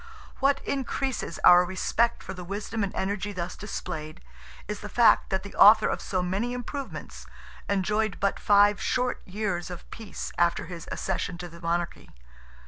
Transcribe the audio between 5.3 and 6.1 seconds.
the author of